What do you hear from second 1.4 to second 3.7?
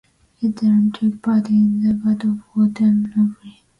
in the battle for Ternopil'.